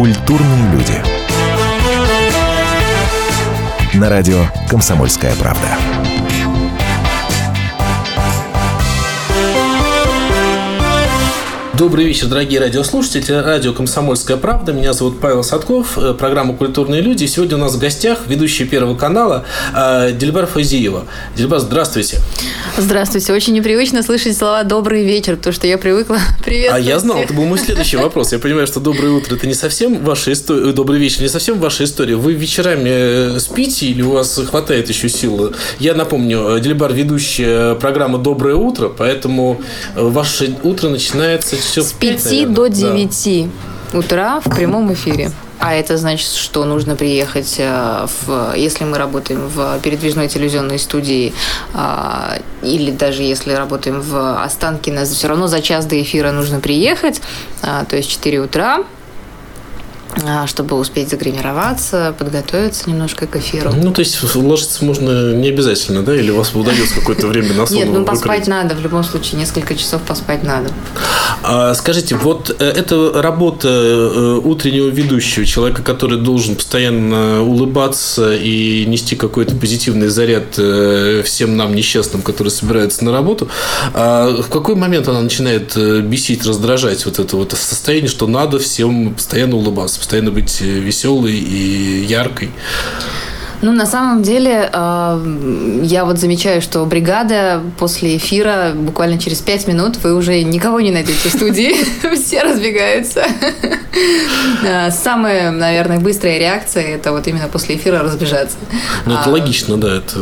[0.00, 0.94] Культурные люди.
[3.98, 5.76] На радио «Комсомольская правда».
[11.74, 13.32] Добрый вечер, дорогие радиослушатели.
[13.32, 14.74] Радио «Комсомольская правда».
[14.74, 15.96] Меня зовут Павел Садков.
[15.96, 17.24] э, Программа «Культурные люди».
[17.24, 19.44] Сегодня у нас в гостях ведущий Первого канала
[19.74, 21.06] э, Дильбар Фазиева.
[21.36, 22.18] Дильбар, здравствуйте.
[22.76, 23.32] Здравствуйте.
[23.32, 26.86] Очень непривычно слышать слова «добрый вечер», потому что я привыкла приветствовать.
[26.86, 28.32] А я знал, это был мой следующий вопрос.
[28.32, 31.84] Я понимаю, что доброе утро– это не совсем ваша история, добрый вечер, не совсем ваша
[31.84, 32.16] история.
[32.16, 35.54] Вы вечерами э, спите или у вас хватает еще сил?
[35.78, 39.60] Я напомню, э, Дильбар– ведущая программы «Доброе утро», поэтому
[39.94, 43.48] э, ваше утро начинается все С 5 до 9
[43.92, 45.30] утра в прямом эфире.
[45.60, 51.34] А это значит, что нужно приехать, э, в, если мы работаем в передвижной телевизионной студии,
[51.74, 57.20] а, или даже если работаем в Останкино, все равно за час до эфира нужно приехать,
[57.62, 58.84] а, то есть 4 утра,
[60.46, 63.72] чтобы успеть загримироваться, подготовиться немножко к эфиру.
[63.74, 66.14] Ну, то есть ложиться можно не обязательно, да?
[66.16, 69.40] Или у вас удается какое-то время на сон Нет, ну поспать надо, в любом случае,
[69.40, 70.70] несколько часов поспать надо.
[71.42, 78.84] А, скажите, вот э, это работа э, утреннего ведущего, человека, который должен постоянно улыбаться и
[78.86, 83.48] нести какой-то позитивный заряд э, всем нам несчастным, которые собираются на работу.
[83.94, 89.14] А в какой момент она начинает бесить, раздражать вот это вот состояние, что надо всем
[89.14, 92.50] постоянно улыбаться, постоянно быть веселой и яркой?
[93.62, 99.66] Ну, на самом деле, э, я вот замечаю, что бригада после эфира буквально через пять
[99.68, 101.74] минут вы уже никого не найдете в студии,
[102.16, 103.22] все разбегаются.
[104.64, 108.56] Э, Самая, наверное, быстрая реакция– это вот именно после эфира разбежаться.
[109.04, 110.18] Ну, это А, логично, да, это...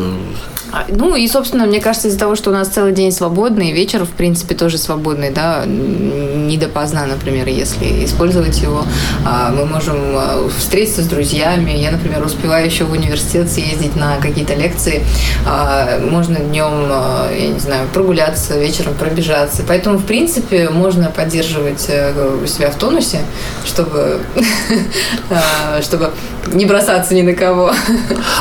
[0.73, 4.05] а, Ну и, собственно, мне кажется, из-за того, что у нас целый день свободный, вечер,
[4.05, 8.84] в принципе, тоже свободный, да, не допоздна, например, если использовать его,
[9.25, 11.70] а, мы можем а, встретиться с друзьями.
[11.70, 15.05] Я, например, успеваю еще в университет съездить на какие-то лекции.
[15.47, 19.63] А, Можно днем, а, я не знаю, прогуляться, вечером пробежаться.
[19.67, 22.13] Поэтому, в принципе, можно поддерживать э,
[22.47, 23.20] себя в тонусе,
[23.64, 24.20] чтобы,
[25.30, 26.11] а, чтобы
[26.52, 27.73] не бросаться ни на кого.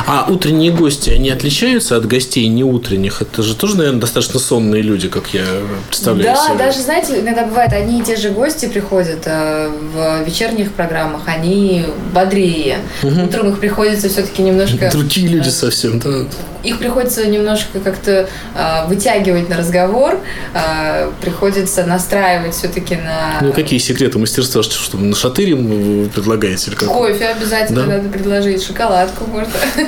[0.06, 3.22] А утренние гости, они отличаются от гостей не утренних?
[3.22, 5.44] Это же тоже, наверное, достаточно сонные люди, как я
[5.88, 6.58] представляю Да, себе.
[6.58, 11.86] даже, знаете, иногда бывает, одни и те же гости приходят э, в вечерних программах, они
[12.14, 12.80] бодрее.
[13.04, 14.77] Утром их приходится все-таки немножко...
[14.92, 16.26] Другие люди совсем, да.
[16.64, 20.20] Их приходится немножко как-то э, вытягивать на разговор,
[20.54, 23.40] э, приходится настраивать все-таки на...
[23.42, 26.72] Ну, какие секреты мастерства, что, что на шатырем вы предлагаете?
[26.72, 26.90] Или как?
[26.90, 27.98] Кофе обязательно Да?
[27.98, 29.52] надо предложить, шоколадку можно.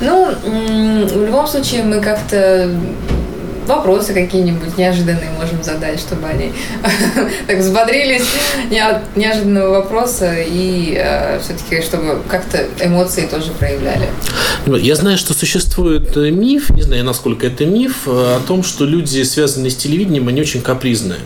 [0.00, 2.70] Ну, в любом случае мы как-то
[3.66, 6.52] вопросы какие-нибудь неожиданные можем задать, чтобы они
[7.46, 8.26] так взбодрились
[8.70, 11.00] не от неожиданного вопроса и
[11.42, 14.08] все-таки чтобы как-то эмоции тоже проявляли.
[14.66, 18.84] Я знаю, что существует э, миф, не знаю, насколько это миф, э, о том, что
[18.84, 21.20] люди, связанные с телевидением, они очень капризные.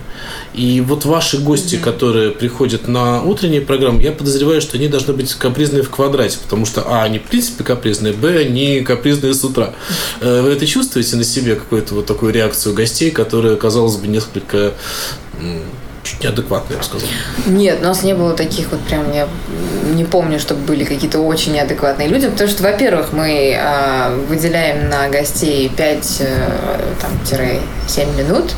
[0.53, 5.33] И вот ваши гости, которые приходят на утренние программы, я подозреваю, что они должны быть
[5.33, 9.73] капризные в квадрате, потому что, а, они в принципе капризные, б, они капризные с утра.
[10.19, 14.73] Э, Вы это чувствуете на себе, какую-то вот такую реакцию гостей, которая, казалось бы, несколько
[16.03, 17.07] чуть неадекватная, я бы сказал.
[17.47, 19.27] Нет, у нас не было таких вот прям, я
[19.93, 25.09] не помню, чтобы были какие-то очень неадекватные люди, потому что, во-первых, мы а, выделяем на
[25.09, 28.51] гостей 5-7 минут.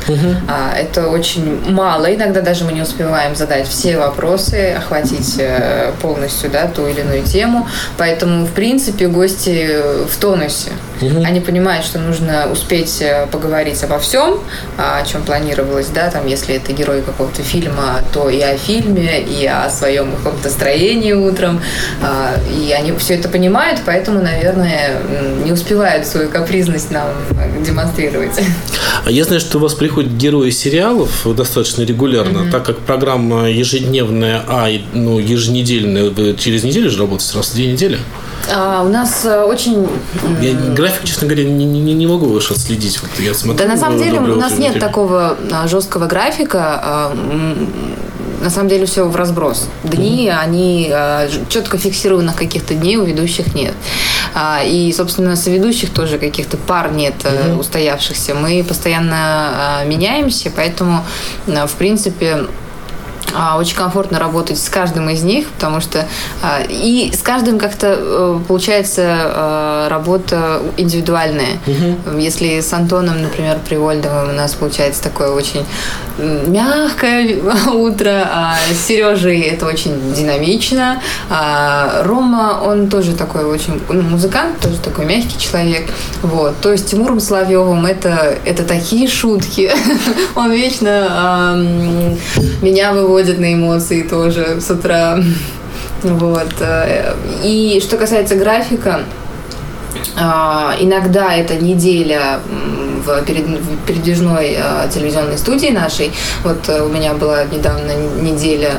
[0.48, 6.50] А, это очень мало, иногда даже мы не успеваем задать все вопросы, охватить э, полностью
[6.50, 10.70] да, ту или иную тему, поэтому, в принципе, гости в тонусе.
[11.00, 14.40] Они понимают, что нужно успеть э, поговорить обо всем,
[14.78, 19.22] а, о чем планировалось, да, там, если это герой какого-то фильма, то и о фильме,
[19.22, 21.60] и о своем каком-то настроении утром,
[22.02, 24.98] А, и они все это понимают, поэтому, наверное,
[25.44, 27.08] не успевают свою капризность нам
[27.64, 28.40] демонстрировать.
[29.04, 34.42] А Я знаю, что у вас приходят герои сериалов достаточно регулярно, так как программа ежедневная,
[34.46, 37.98] а ну, еженедельная, через неделю же работаете, раз в две недели.
[38.52, 39.86] А, у нас э, очень
[40.40, 43.00] Я график, честно говоря, не, не, не могу ваш отследить.
[43.00, 43.66] Вот я смотрю.
[43.66, 46.80] Да, на самом деле «Доброе у нас утро» нет такого а, жесткого графика.
[46.82, 47.16] а,
[48.42, 49.68] На самом деле все в разброс.
[49.84, 53.72] Дни, они а, ж- четко фиксированных каких-то дней у ведущих нет.
[54.34, 58.34] А, И, собственно, соведущих тоже каких-то пар нет э, устоявшихся.
[58.34, 59.16] Мы постоянно
[59.80, 61.04] а, меняемся, поэтому,
[61.48, 62.48] а, в принципе, А,
[63.56, 66.06] очень комфортно работать с каждым из них, потому что
[66.42, 71.58] а, и с каждым как-то э, получается а, работа индивидуальная.
[71.66, 72.18] Угу.
[72.18, 75.64] Если с Антоном, например, Привольдовым у нас получается такое очень
[76.18, 77.38] мягкое
[77.72, 81.02] утро, а с Сережей это очень динамично.
[81.30, 85.90] А Рома, он тоже такой очень ну, музыкант, тоже такой мягкий человек.
[86.22, 86.60] Вот.
[86.60, 89.72] То есть Тимуром Соловьевым это, это такие шутки.
[90.34, 91.56] Он вечно
[92.62, 95.18] меня выводит выводит на эмоции тоже с утра.
[96.02, 96.52] Вот.
[97.42, 99.00] И что касается графика,
[100.18, 102.40] а, Иногда это неделя
[103.06, 106.12] в передвижной а, телевизионной студии нашей.
[106.42, 108.72] Вот э, у меня была недавно неделя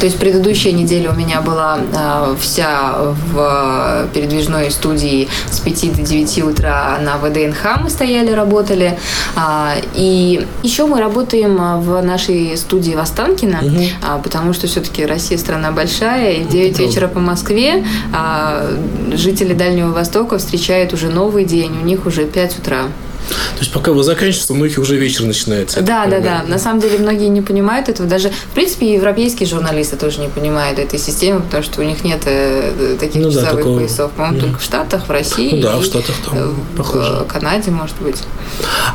[0.00, 2.94] то есть предыдущая неделя у меня была э, вся
[3.32, 8.98] в передвижной студии с 5 до 9 утра на ВДНХ мы стояли, работали.
[9.36, 13.82] А, и еще мы работаем в нашей студии в Останкино, угу.
[14.02, 18.66] а, потому что все-таки Россия страна большая, и в 9 вечера по Москве а,
[19.12, 22.84] жители Дальнего Востока встречают уже новый день, у них уже 5 утра.
[23.28, 25.82] То есть пока вы заканчиваете, у многих уже вечер начинается.
[25.82, 26.42] Да, да, да.
[26.46, 28.08] На самом деле многие не понимают этого.
[28.08, 32.22] Даже, в принципе, европейские журналисты тоже не понимают этой системы, потому что у них нет
[32.26, 33.78] э, таких ну, часовых да, такого...
[33.78, 34.12] поясов.
[34.12, 34.40] По-моему, mm.
[34.40, 35.50] только в Штатах, в России.
[35.52, 37.24] Ну, да, в Штатах там э, в похоже.
[37.28, 38.16] Канаде, может быть.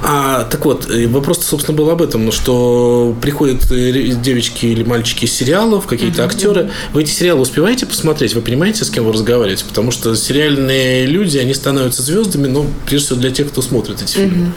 [0.04, 5.34] А, так вот, э, вопрос, собственно, был об этом, что приходят девочки или мальчики из
[5.34, 6.26] сериалов, какие-то mm-hmm.
[6.26, 6.72] актеры.
[6.94, 8.34] Вы эти сериалы успеваете посмотреть?
[8.34, 9.66] Вы понимаете, с кем вы разговариваете?
[9.66, 14.15] Потому что сериальные люди, они становятся звездами, но прежде всего для тех, кто смотрит эти
[14.16, 14.52] Mm-hmm.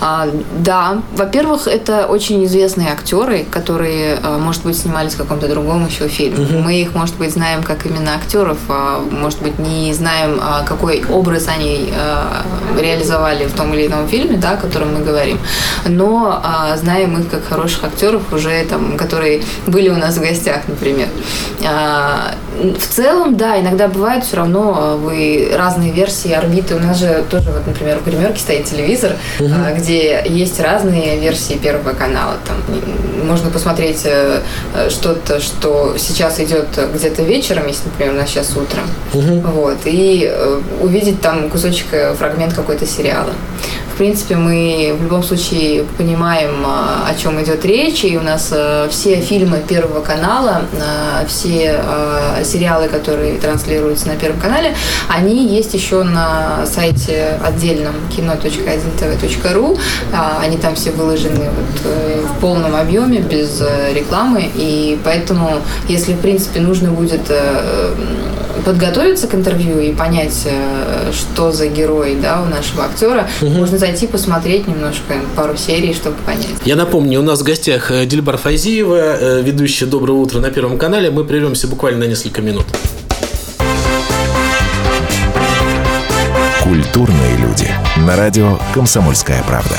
[0.00, 0.28] А,
[0.58, 6.08] да, во-первых, это очень известные актеры, которые, а, может быть, снимались в каком-то другом еще
[6.08, 6.44] фильме.
[6.44, 6.58] Угу.
[6.58, 11.04] Мы их, может быть, знаем как именно актеров, а, может быть, не знаем, а, какой
[11.08, 11.92] образ они
[12.78, 15.38] реализовали в том или ином фильме, да, о котором мы говорим.
[15.86, 16.42] Но
[16.76, 21.08] знаем их как хороших актеров уже там, которые были у нас в гостях, например.
[22.72, 26.74] В целом, да, иногда бывает все равно вы разные версии орбиты.
[26.74, 29.48] У нас же тоже, вот, например, в гримерке стоит телевизор, угу.
[29.76, 32.34] где есть разные версии Первого канала.
[32.46, 32.56] Там
[33.26, 34.40] можно посмотреть э,
[34.88, 38.84] что-то, что сейчас идет где-то вечером, если, например, у нас сейчас утром.
[39.12, 39.50] Угу.
[39.52, 41.86] Вот, и э, увидеть там кусочек,
[42.18, 43.32] фрагмент какой-то сериала.
[43.94, 48.48] В принципе, мы в любом случае понимаем, а, о чем идет речь, и у нас
[48.50, 54.74] э, все фильмы Первого канала, э, все э, сериалы, которые транслируются на Первом канале,
[55.06, 59.78] они есть еще на сайте отдельном кино.1tv.ru.
[60.12, 61.92] А, они там все выложены вот
[62.28, 63.62] в полном объеме, без
[63.94, 67.30] рекламы, и поэтому, если, в принципе, нужно будет
[68.64, 70.48] подготовиться к интервью и понять,
[71.12, 73.50] что за герой да, у нашего актера, угу.
[73.50, 76.46] можно зайти посмотреть немножко, пару серий, чтобы понять.
[76.64, 80.78] Я напомню, у нас в гостях э, Дильбар Файзиева, э, ведущая «Доброе утро» на Первом
[80.78, 81.10] канале.
[81.10, 82.64] Мы прервемся буквально на несколько минут.
[86.62, 87.68] Культурные люди.
[87.98, 89.76] На радио «Комсомольская правда».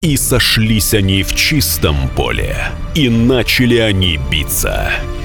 [0.00, 2.56] И сошлись они в чистом поле,
[2.94, 4.90] и начали они биться–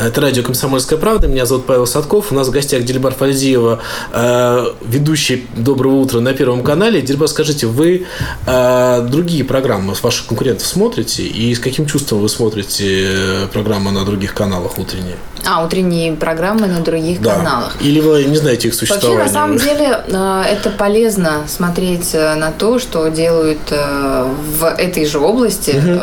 [0.00, 1.28] Это радио «Комсомольская правда».
[1.28, 2.32] Меня зовут Павел Садков.
[2.32, 3.80] У нас в гостях Дельбар Фальзиева,
[4.14, 7.02] э, ведущий «Доброго утра» на Первом канале.
[7.02, 8.06] Дельбар, скажите, вы
[8.46, 11.24] э, другие программы ваших конкурентов смотрите?
[11.24, 15.16] И с каким чувством вы смотрите э, программы на других каналах утренние?
[15.46, 17.36] А, утренние программы на других да.
[17.36, 17.76] каналах.
[17.82, 19.18] Или вы не знаете их существования?
[19.18, 20.02] Вообще, на самом деле,
[20.48, 26.00] это полезно смотреть на то, что делают в этой же области угу.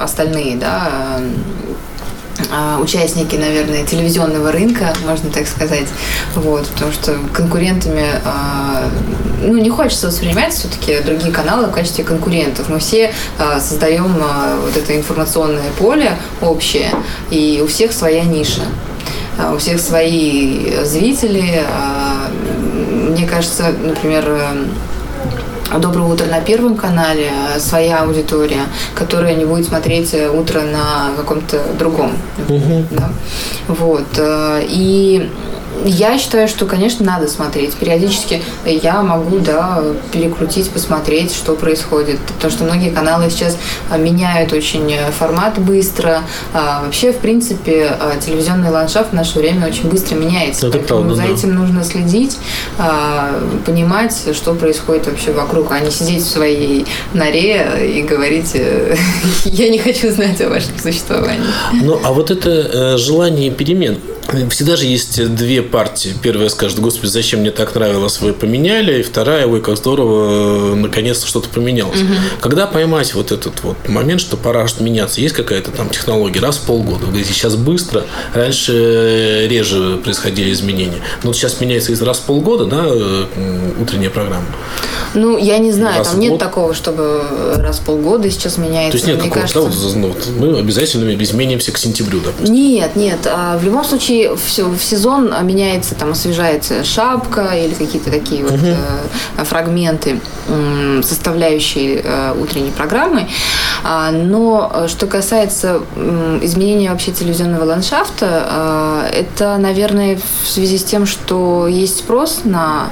[0.00, 1.20] остальные, да,
[2.80, 5.88] участники, наверное, телевизионного рынка, можно так сказать.
[6.34, 8.88] Вот, потому что конкурентами, а,
[9.42, 12.68] ну, не хочется воспринимать все-таки другие каналы в качестве конкурентов.
[12.68, 14.14] Мы все а, создаем
[14.62, 16.90] вот это информационное поле общее,
[17.30, 18.62] и у всех своя ниша.
[19.52, 21.62] У всех свои зрители.
[22.90, 24.24] Мне кажется, например,
[25.72, 28.62] Доброе утро на Первом канале, своя аудитория,
[28.94, 32.12] которая не будет смотреть утро на каком-то другом.
[32.48, 32.84] Угу.
[32.92, 33.10] Да?
[33.66, 34.06] Вот.
[34.16, 35.28] Э, и
[35.84, 37.74] я считаю, что, конечно, надо смотреть.
[37.74, 42.18] Периодически я могу, да, перекрутить, посмотреть, что происходит.
[42.20, 43.56] Потому что многие каналы сейчас
[43.90, 46.22] а, меняют очень э, формат быстро.
[46.52, 50.68] А, вообще, в принципе, а, телевизионный ландшафт в наше время очень быстро меняется.
[50.68, 51.34] Это Поэтому правда, за да.
[51.34, 52.38] этим нужно следить,
[53.64, 58.96] понимать, что происходит вообще вокруг, а не сидеть в своей норе и говорить, э,
[59.44, 61.46] я не хочу знать о вашем существовании.
[61.72, 63.98] Ну, а вот это э, желание перемен,
[64.50, 66.14] Всегда же есть две партии.
[66.22, 69.00] Первая скажет, господи, зачем мне так нравилось, вы поменяли.
[69.00, 72.00] И вторая, ой, как здорово, наконец-то что-то поменялось.
[72.00, 72.12] Угу.
[72.40, 76.62] Когда поймать вот этот вот момент, что пора меняться, есть какая-то там технология раз в
[76.62, 77.00] полгода.
[77.00, 78.04] Вы говорите, сейчас быстро,
[78.34, 80.98] раньше реже происходили изменения.
[81.22, 82.86] Но вот сейчас меняется раз в полгода, да,
[83.80, 84.46] утренняя программа.
[85.14, 86.40] Ну, я не знаю, раз там нет год.
[86.40, 87.22] такого, чтобы
[87.56, 88.92] раз в полгода сейчас меняется.
[88.92, 89.94] То есть нет такого, кажется...
[89.94, 92.54] да, вот, мы обязательно изменимся к сентябрю, допустим.
[92.54, 93.20] Нет, нет.
[93.26, 95.55] А в любом случае все, в сезон меняется,
[95.94, 103.28] там освежается шапка или какие-то такие вот э, фрагменты, э, составляющие э, утренней программы.
[103.84, 110.78] А, но э, что касается э, изменения вообще телевизионного ландшафта, э, это, наверное, в связи
[110.78, 112.90] с тем, что есть спрос на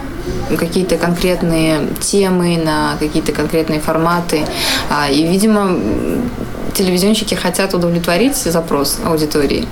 [0.59, 4.45] какие-то конкретные темы, на какие-то конкретные форматы.
[4.91, 5.77] А, и, видимо,
[6.75, 9.67] телевизионщики хотят удовлетворить запрос аудитории.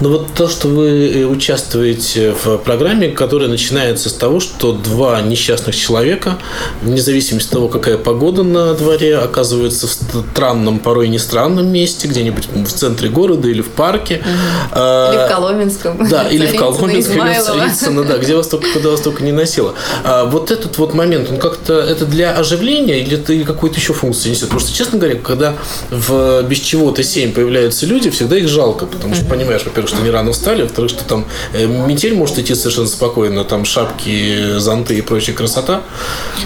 [0.00, 5.20] Ну вот то, что вы э, участвуете в программе, которая начинается с того, что два
[5.20, 6.38] несчастных человека,
[6.82, 12.08] вне зависимости от того, какая погода на дворе, оказываются в странном, порой не странном месте,
[12.08, 14.16] где-нибудь в центре города или в парке.
[14.16, 14.78] Угу.
[14.78, 16.08] Или в Коломенском.
[16.08, 19.32] Да, или в Коломенском, или в Царицыно, да, где вас только, куда вас только не
[19.32, 19.73] носило.
[20.04, 24.32] А вот этот вот момент, он как-то, это для оживления или это какую-то еще функцию
[24.32, 24.44] несет?
[24.44, 25.54] Потому что, честно говоря, когда
[25.90, 30.10] в без чего-то 7 появляются люди, всегда их жалко, потому что понимаешь, во-первых, что они
[30.10, 35.00] рано встали, во-вторых, что там э, метель может идти совершенно спокойно, там шапки, зонты и
[35.00, 35.82] прочая красота.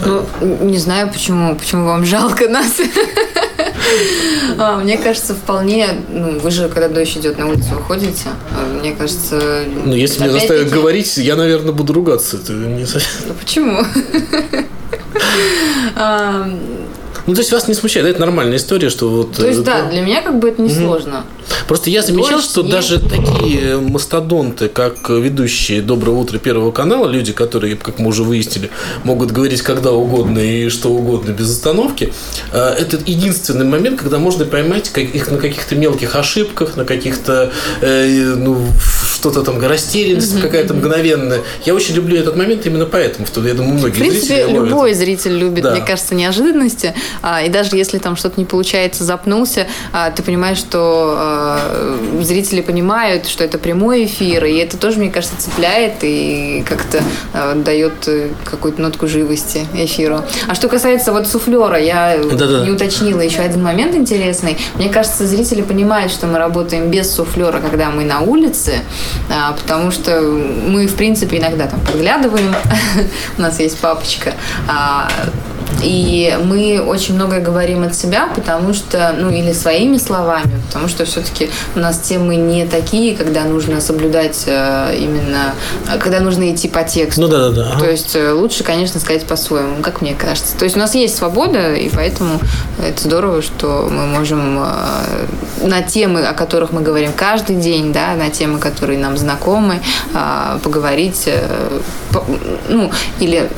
[0.05, 2.77] Ну, не знаю, почему, почему вам жалко нас.
[4.59, 8.93] А, мне кажется, вполне, ну, вы же, когда дождь идет, на улицу выходите, а, мне
[8.93, 9.63] кажется...
[9.85, 12.39] Ну, если меня заставят говорить, я, наверное, буду ругаться.
[12.39, 13.29] Это не совсем...
[13.29, 13.85] Ну, почему?
[17.29, 19.33] Ну, то есть вас не смущает, это нормальная история, что вот...
[19.33, 21.27] То есть, э, да, для меня как бы это не сложно.
[21.67, 22.73] Просто я замечал, что снег.
[22.73, 28.71] даже такие мастодонты, как ведущие «Доброе утро» Первого канала, люди, которые, как мы уже выяснили,
[29.05, 32.15] могут говорить когда угодно и что угодно без остановки,
[32.51, 38.35] э, это единственный момент, когда можно поймать их на каких-то мелких ошибках, на каких-то, э,
[38.39, 38.57] ну,
[39.19, 40.43] что-то там растерянность mm-hmm.
[40.43, 41.41] какая-то мгновенная.
[41.65, 43.27] Я очень люблю этот момент именно поэтому.
[43.45, 45.73] Я думаю, многие В принципе, зрители любой зритель любит, да.
[45.73, 46.95] мне кажется, неожиданности.
[47.21, 52.61] А, и даже если там что-то не получается, запнулся, а, ты понимаешь, что а, зрители
[52.61, 57.03] понимают, что это прямой эфир, и это тоже, мне кажется, цепляет и как-то
[57.57, 60.23] дает э, какую-то нотку живости эфиру.
[60.47, 62.65] А что касается вот суфлера, я Да-да.
[62.65, 64.57] не уточнила еще один момент интересный.
[64.77, 68.75] Мне кажется, зрители понимают, что мы работаем без суфлера, когда мы на улице,
[69.57, 72.55] потому что мы, в принципе, иногда там подглядываем,
[73.39, 74.35] у нас есть папочка,
[75.83, 81.05] и мы очень многое говорим от себя, потому что, ну, или своими словами, потому что
[81.05, 85.55] все-таки у нас темы не такие, когда нужно соблюдать э, именно,
[86.01, 87.23] когда нужно идти по тексту.
[87.23, 87.79] Ну да, да, да.
[87.79, 90.57] То есть э, лучше, конечно, сказать по-своему, как мне кажется.
[90.57, 92.41] То есть у нас есть свобода, и поэтому
[92.85, 98.15] это здорово, что мы можем э, на темы, о которых мы говорим каждый день, да,
[98.15, 99.81] на темы, которые нам знакомы,
[100.63, 101.29] поговорить,
[102.69, 103.49] ну, или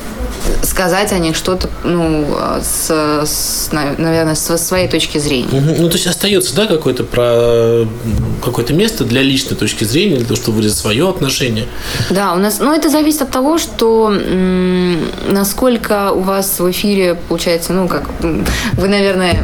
[0.63, 2.25] сказать о них что-то, ну,
[2.61, 5.59] с, с, наверное, с своей точки зрения.
[5.59, 5.81] Угу.
[5.81, 7.85] Ну, то есть остается, да, какое-то про
[8.43, 11.67] какое-то место для личной точки зрения, для того, чтобы выразить свое отношение.
[12.09, 14.13] Да, у нас, ну, это зависит от того, что
[15.29, 19.43] насколько у вас в эфире получается, ну, как вы, наверное,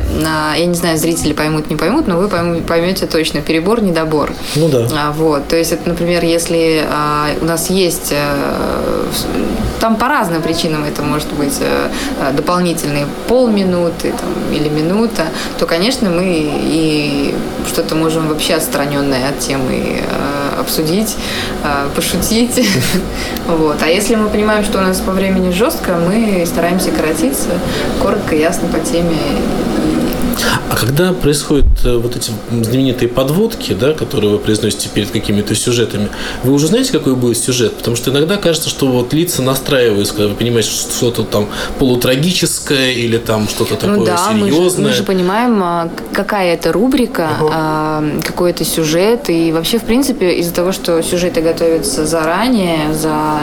[0.57, 4.33] я не знаю, зрители поймут, не поймут, но вы поймете точно перебор, недобор.
[4.55, 4.87] Ну да.
[4.93, 9.07] А, вот, то есть, это, например, если а, у нас есть а,
[9.79, 11.89] там по разным причинам это может быть э,
[12.19, 15.27] э, дополнительные полминуты там, или минута,
[15.59, 17.35] то, конечно, мы и
[17.67, 20.01] что-то можем вообще отстраненное от темы
[20.59, 21.15] обсудить,
[21.95, 22.67] пошутить.
[23.47, 23.77] Вот.
[23.81, 27.49] А если мы понимаем, что у нас по времени жестко, мы стараемся коротиться
[28.01, 29.15] коротко, ясно по теме
[30.69, 36.09] а когда происходят э, вот эти знаменитые подводки, да, которые вы произносите перед какими-то сюжетами,
[36.43, 37.75] вы уже знаете, какой будет сюжет?
[37.75, 41.47] Потому что иногда кажется, что вот лица настраиваются, когда вы понимаете, что что-то там
[41.79, 44.59] полутрагическое или там что-то ну такое ну, да, серьезное.
[44.63, 48.23] Мы же, мы же понимаем, а, какая это рубрика, uh-huh.
[48.23, 49.29] какой это сюжет.
[49.29, 53.39] И вообще, в принципе, из-за того, что сюжеты готовятся заранее, за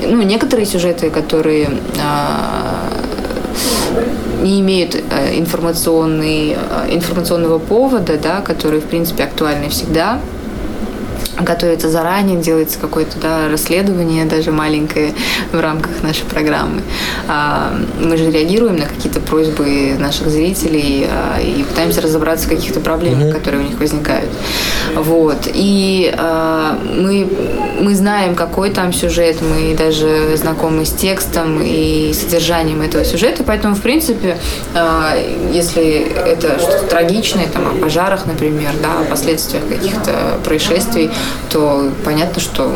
[0.00, 1.70] ну, некоторые сюжеты, которые
[2.00, 2.88] а,
[4.40, 10.20] не имеют э, информационный, э, информационного повода, да, который, в принципе, актуальны всегда
[11.38, 15.14] готовится заранее, делается какое-то да, расследование, даже маленькое
[15.52, 16.82] в рамках нашей программы.
[17.28, 22.80] А, мы же реагируем на какие-то просьбы наших зрителей а, и пытаемся разобраться в каких-то
[22.80, 23.32] проблемах, mm-hmm.
[23.32, 24.30] которые у них возникают.
[24.94, 25.48] Вот.
[25.52, 27.28] И а, мы,
[27.80, 33.74] мы знаем, какой там сюжет, мы даже знакомы с текстом и содержанием этого сюжета, поэтому,
[33.74, 34.36] в принципе,
[35.52, 41.09] если это что-то трагичное, там, о пожарах, например, да, о последствиях каких-то происшествий,
[41.50, 42.70] то понятно, что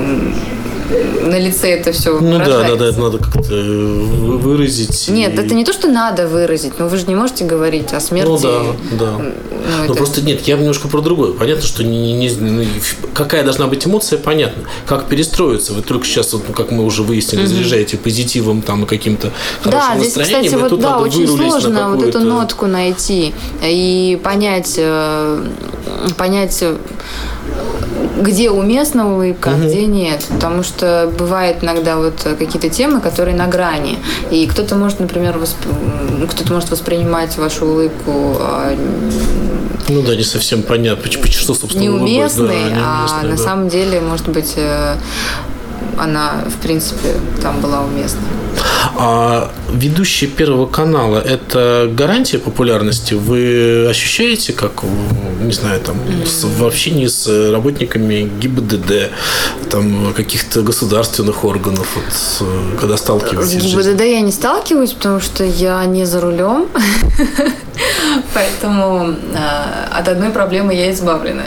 [0.91, 5.09] на лице это все Ну да, да, да, это надо как-то выразить.
[5.09, 5.43] Нет, и...
[5.43, 8.29] это не то, что надо выразить, но вы же не можете говорить о смерти.
[8.29, 8.63] Ну да,
[8.93, 9.19] да.
[9.19, 9.95] Ну, это...
[9.95, 11.33] просто нет, я немножко про другое.
[11.33, 12.69] Понятно, что не, не, не,
[13.15, 14.65] какая должна быть эмоция, понятно.
[14.87, 15.73] Как перестроиться.
[15.73, 17.47] Вы только сейчас, вот, ну, как мы уже выяснили, mm-hmm.
[17.47, 20.45] заряжаете позитивом там и каким-то хорошим да, здесь, настроением.
[20.45, 25.45] Кстати, вот, тут да, надо очень сложно вот эту нотку найти и понять, э,
[26.17, 26.63] понять
[28.25, 29.67] где уместна улыбка, угу.
[29.67, 30.25] где нет.
[30.29, 33.99] Потому что бывает иногда вот какие-то темы, которые на грани.
[34.31, 35.57] И кто-то может, например, восп...
[36.31, 38.75] кто-то может воспринимать вашу улыбку а,
[39.89, 43.29] ну да, не совсем понятно, что, собственно, неуместной, да, неуместной а да.
[43.29, 44.97] на самом деле, может быть, э,
[45.99, 48.23] она, в принципе, там была уместна.
[48.97, 53.15] А ведущий Первого канала– это гарантия популярности?
[53.15, 54.85] Вы ощущаете, как,
[55.41, 55.97] не знаю, там,
[56.59, 59.11] в общении с работниками ГИБДД,
[59.71, 62.49] там, каких-то государственных органов, вот,
[62.81, 63.63] когда сталкиваетесь?
[63.63, 66.69] С ГИБДД я не сталкиваюсь, потому что я не за рулем.
[68.35, 71.45] Поэтому э, от одной проблемы я избавлена.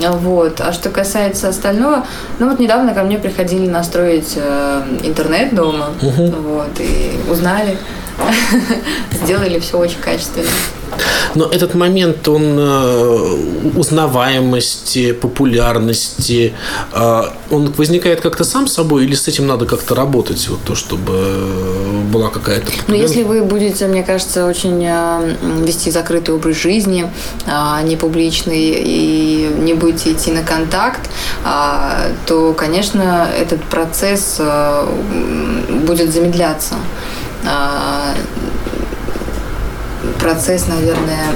[0.00, 0.60] Вот.
[0.60, 2.06] А что касается остального,
[2.38, 6.26] ну вот недавно ко мне приходили настроить э, интернет дома, угу.
[6.26, 7.76] вот, и узнали,
[9.24, 10.48] сделали все очень качественно.
[11.34, 16.52] Но этот момент, он э, узнаваемости, популярности,
[16.92, 21.12] э, он возникает как-то сам собой или с этим надо как-то работать, вот то, чтобы
[22.12, 22.70] была какая-то...
[22.86, 27.10] Ну, если вы будете, мне кажется, очень э, вести закрытый образ жизни,
[27.82, 31.00] не публичный, и не будете идти на контакт,
[32.26, 34.40] то, конечно, этот процесс
[35.68, 36.76] будет замедляться
[40.22, 41.26] процесс, наверное,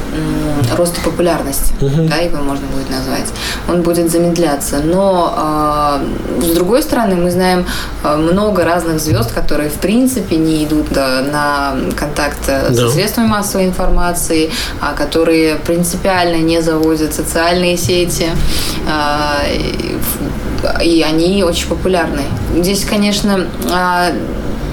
[0.76, 2.08] роста популярности, угу.
[2.08, 3.26] да, его можно будет назвать,
[3.68, 4.80] он будет замедляться.
[4.84, 6.00] Но
[6.40, 7.66] э, с другой стороны, мы знаем
[8.02, 12.74] а, много разных звезд, которые в принципе не идут на контакт да.
[12.74, 18.28] со средствами массовой информации, а которые принципиально не заводят социальные сети,
[18.86, 22.22] э, и они очень популярны.
[22.54, 24.12] Здесь, конечно, э,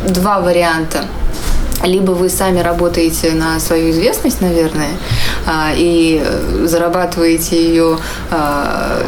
[0.09, 1.05] два варианта
[1.83, 4.91] либо вы сами работаете на свою известность, наверное,
[5.45, 6.23] а, и
[6.63, 7.97] зарабатываете ее
[8.31, 9.03] а,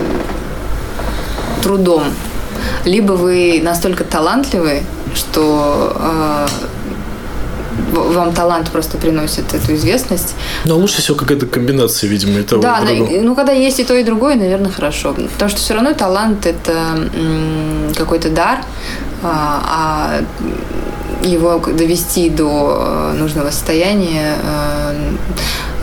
[1.63, 2.03] трудом,
[2.83, 4.83] либо вы настолько талантливы,
[5.15, 6.47] что а,
[7.91, 10.35] вам талант просто приносит эту известность.
[10.65, 14.03] Но лучше всего какая-то комбинация, видимо, этого Да, и ну когда есть и то, и
[14.03, 15.13] другое, наверное, хорошо.
[15.13, 17.09] Потому что все равно талант– это
[17.95, 18.59] какой-то дар,
[19.27, 20.21] а
[21.23, 24.35] его довести до э, нужного состояния,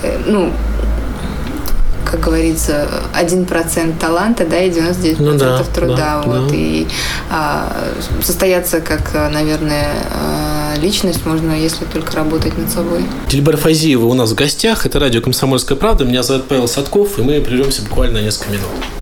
[0.03, 0.53] э, ну,
[2.05, 5.97] как говорится, один процент таланта, да, и 99% ну, да, труда.
[5.97, 6.55] Да, вот, да.
[6.55, 6.87] И
[7.31, 7.75] а,
[8.23, 9.89] состояться как, наверное,
[10.75, 13.05] э, личность можно, если только работать над собой.
[13.29, 14.85] Тильбар Фазиева у нас в гостях.
[14.85, 16.05] Это радио «Комсомольская правда».
[16.05, 19.02] Меня зовут Павел Садков, и мы прервемся буквально на несколько минут.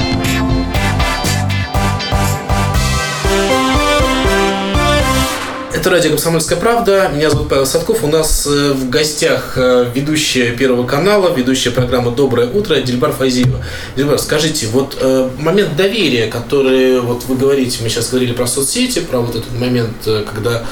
[5.81, 7.09] Это радио «Комсомольская правда».
[7.11, 8.03] Меня зовут Павел Садков.
[8.03, 13.65] У нас э, в гостях э, ведущая Первого канала, ведущая программы «Доброе утро» Дильбар Файзиева.
[13.97, 18.99] Дильбар, скажите, вот э, момент доверия, который вот вы говорите, мы сейчас говорили про соцсети,
[18.99, 20.67] про вот этот момент, когда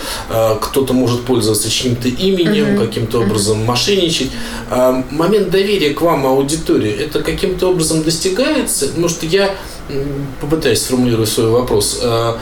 [0.61, 2.85] кто-то может пользоваться чьим-то именем, mm-hmm.
[2.85, 4.29] каким-то образом мошенничать.
[5.09, 8.89] момент доверия к вам, аудитории, это каким-то образом достигается?
[8.89, 9.55] Потому что я
[10.41, 11.99] попытаюсь сформулировать свой вопрос.
[12.04, 12.38] А,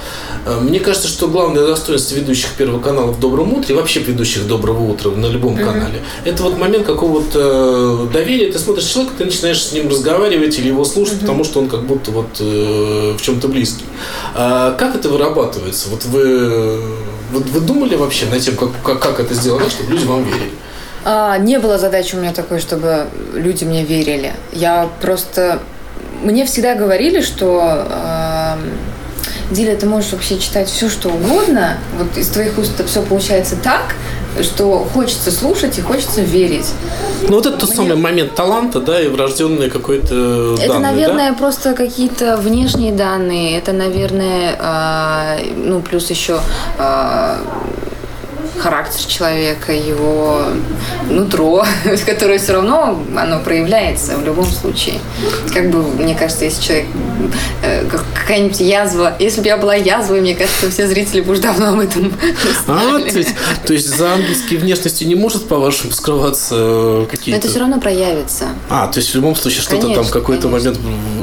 [0.45, 4.83] а, мне кажется, что главное достоинство ведущих Первого канала в «Добром утре» вообще ведущих «Доброго
[4.83, 5.65] утра» на любом mm-hmm.
[5.65, 8.51] канале, это вот момент какого-то доверия.
[8.51, 11.21] Ты смотришь человека, ты начинаешь с ним разговаривать или его слушать, mm-hmm.
[11.21, 13.85] потому что он как будто вот э, в чем-то близкий.
[14.35, 15.89] А как это вырабатывается?
[15.89, 16.81] Вот вы,
[17.31, 20.51] вот вы думали вообще над тем, как, как, как это сделать, чтобы люди вам верили?
[21.05, 24.33] А, не было задачи у меня такой, чтобы люди мне верили.
[24.51, 25.61] Я просто
[26.23, 28.55] мне всегда говорили, что э,
[29.51, 31.77] Диля, ты можешь вообще читать все, что угодно.
[31.97, 33.95] Вот из твоих уст все получается так,
[34.41, 36.73] что хочется слушать и хочется верить.
[37.21, 41.37] Ну вот это тот самый момент таланта, да, и врожденные какой-то Это, данные, наверное, да?
[41.37, 43.57] просто какие-то внешние данные.
[43.57, 46.39] Это, наверное, э, ну плюс еще
[46.77, 47.37] э,
[48.57, 50.43] характер человека, его
[51.09, 51.65] нутро,
[52.05, 54.95] которое все равно оно проявляется в любом случае.
[55.53, 56.87] Как бы, мне кажется, если человек
[57.89, 61.79] какая-нибудь язва, если бы я была язвой, мне кажется, все зрители бы уже давно об
[61.79, 62.13] этом
[62.67, 67.31] А, то есть, то есть за ангельской внешностью не может, по-вашему, скрываться э, какие-то...
[67.31, 68.45] Но это все равно проявится.
[68.69, 70.77] А, то есть в любом случае что-то там какой-то момент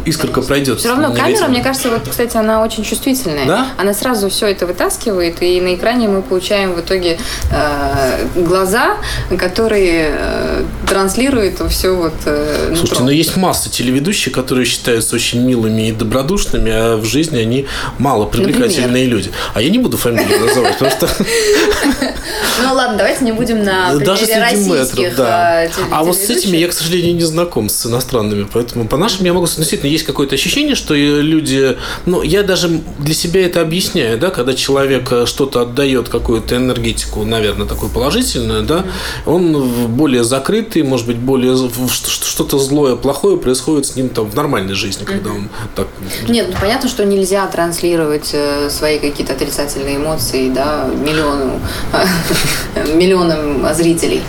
[0.04, 0.80] искорка пройдет.
[0.80, 3.46] Все равно камера, мне кажется, вот, кстати, она очень чувствительная.
[3.46, 3.68] Да?
[3.76, 7.18] Она сразу все это вытаскивает, и на экране мы получаем в итоге
[7.50, 8.96] э, глаза,
[9.38, 15.83] которые э, транслируют все вот э, Слушайте, но есть масса телеведущих, которые считаются очень милыми
[15.88, 17.66] и добродушными, а в жизни они
[17.98, 19.30] мало привлекательные люди.
[19.54, 21.08] А я не буду фамилию называть, потому что...
[22.62, 25.64] Ну ладно, давайте не будем на Даже среди метров, да.
[25.64, 29.26] Э, а вот с этими я, к сожалению, не знаком с иностранными, поэтому по нашим
[29.26, 29.46] я могу...
[29.46, 31.76] Действительно, есть какое-то ощущение, что люди...
[32.06, 37.24] Ну, я даже для себя это объясняю, да, когда человек э, что-то отдает, какую-то энергетику,
[37.24, 38.84] наверное, такую положительную, да,
[39.26, 41.56] он более закрытый, может быть, более
[41.88, 45.88] что-то злое, плохое происходит с ним там в нормальной жизни, когда он так...
[46.28, 51.60] Нет, ну понятно, что нельзя транслировать э, свои какие-то отрицательные эмоции, да, миллиону,
[52.94, 54.22] миллионам зрителей.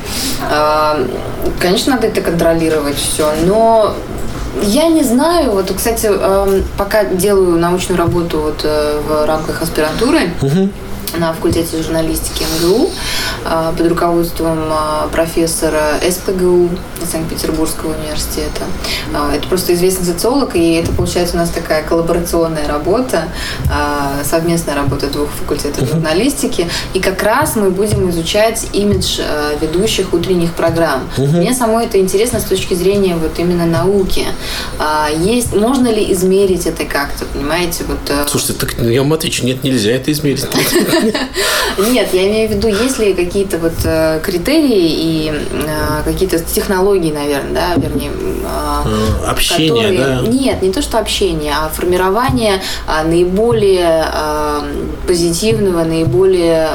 [0.49, 0.99] А,
[1.59, 3.95] конечно, надо это контролировать все, но
[4.63, 5.51] я не знаю.
[5.51, 10.69] Вот, кстати, эм, пока делаю научную работу вот э, в рамках аспирантуры, угу
[11.19, 12.91] на факультете журналистики МГУ
[13.45, 16.69] а, под руководством а, профессора СПГУ
[17.09, 18.63] Санкт-Петербургского университета.
[19.13, 23.25] А, это просто известный социолог, и это получается у нас такая коллаборационная работа,
[24.23, 26.67] совместная работа двух факультетов журналистики.
[26.93, 29.19] И как раз мы будем изучать имидж
[29.61, 31.09] ведущих утренних программ.
[31.17, 34.25] Мне самой это интересно с точки зрения вот именно науки.
[35.19, 37.83] Есть, можно ли измерить это как-то, понимаете?
[37.87, 40.45] Вот, Слушайте, так я вам отвечу, нет, нельзя это измерить.
[41.91, 47.11] Нет, я имею в виду, есть ли какие-то вот э, критерии и э, какие-то технологии,
[47.11, 48.11] наверное, да, вернее...
[48.43, 49.99] Э, общение, которые...
[49.99, 50.21] да?
[50.27, 54.05] Нет, не то, что общение, а формирование а, наиболее
[55.07, 56.69] позитивного, наиболее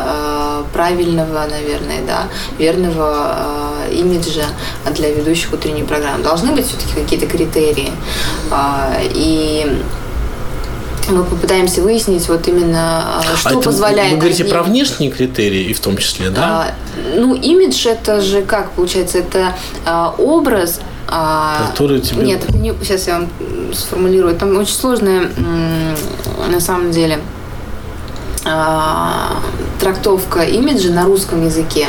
[0.72, 3.36] правильного, наверное, да, верного
[3.92, 4.44] имиджа
[4.94, 6.22] для ведущих утренней программы.
[6.22, 7.92] Должны быть все-таки какие-то критерии.
[8.50, 9.66] А, и
[11.10, 14.12] мы попытаемся выяснить вот именно, а, что а позволяет...
[14.12, 14.54] Вы говорите одним...
[14.54, 16.42] про внешние критерии и в том числе, да?
[16.42, 16.74] А,
[17.16, 19.18] ну, имидж это же как получается?
[19.18, 22.22] Это а, образ, а, Который тебе...
[22.22, 22.72] Нет, это не...
[22.82, 23.28] сейчас я вам
[23.74, 24.36] сформулирую.
[24.36, 25.28] Там очень сложное
[26.48, 27.18] на самом деле
[28.44, 29.36] а,
[29.80, 31.86] трактовка имиджа на русском языке.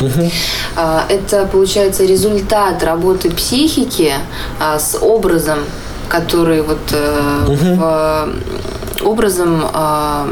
[0.75, 4.13] А, это, получается, результат работы психики
[4.59, 5.59] а, с образом,
[6.09, 8.29] который вот э, в-
[9.03, 10.27] образом, а,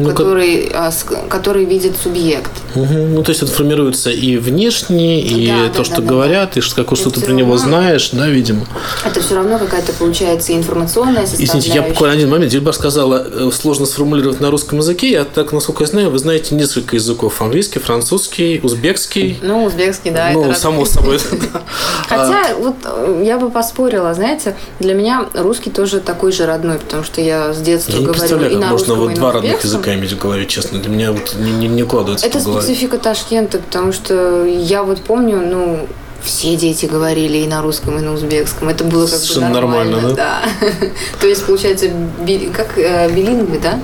[0.00, 2.50] Ну, как- который, а, с- который видит субъект.
[2.74, 3.14] Мгм.
[3.14, 6.56] Ну, то есть он формируется и внешне, и Да, то, да, что да, да, говорят,
[6.56, 8.66] и что, как, что ты всё про него знаешь, да, видимо.
[9.04, 11.58] Это все равно какая-то получается информационная составляющая.
[11.58, 12.50] Извините, я буквально один момент.
[12.52, 15.10] Дельбар сказала, э, сложно сформулировать на русском языке.
[15.10, 17.40] Я так, насколько я знаю, вы знаете несколько языков.
[17.42, 19.38] Английский, французский, узбекский.
[19.42, 20.30] Ну, узбекский, да.
[20.32, 21.18] ну, это само собой.
[22.08, 27.04] Хотя, вот э, я бы поспорила, знаете, для меня русский тоже такой же родной, потому
[27.04, 29.82] что я с детства говорю и как на русском, и два на родных узбекском.
[29.90, 30.78] Языка иметь в голове, честно.
[30.78, 35.40] Для меня вот не, не, не укладывается Это специфика Ташкента, потому что я вот помню,
[35.40, 35.88] ну,
[36.22, 38.68] все дети говорили и на русском, и на узбекском.
[38.68, 39.96] Это было как бы нормально.
[39.96, 40.42] нормально, да?
[41.20, 41.88] То есть, получается,
[42.20, 43.80] би- как э, билингвы, да?